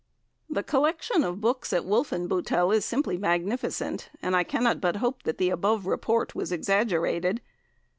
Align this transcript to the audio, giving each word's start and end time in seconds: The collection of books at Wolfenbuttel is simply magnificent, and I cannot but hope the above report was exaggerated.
The 0.49 0.63
collection 0.63 1.23
of 1.23 1.41
books 1.41 1.71
at 1.71 1.83
Wolfenbuttel 1.85 2.75
is 2.75 2.83
simply 2.83 3.19
magnificent, 3.19 4.09
and 4.19 4.35
I 4.35 4.43
cannot 4.43 4.81
but 4.81 4.95
hope 4.95 5.19
the 5.21 5.51
above 5.51 5.85
report 5.85 6.33
was 6.33 6.51
exaggerated. 6.51 7.39